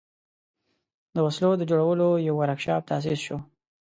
د 1.15 1.17
وسلو 1.25 1.51
د 1.57 1.63
جوړولو 1.69 2.07
یو 2.27 2.33
ورکشاپ 2.41 2.81
تأسیس 2.89 3.19
شو. 3.25 3.37